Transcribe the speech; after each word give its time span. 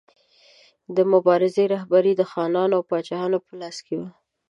د 0.95 0.97
مبارزې 1.13 1.63
رهبري 1.73 2.13
د 2.15 2.21
خانانو 2.31 2.73
او 2.77 2.81
پاچاهانو 2.89 3.37
په 3.45 3.51
لاس 3.61 3.77
کې 3.85 3.95
وه. 3.99 4.09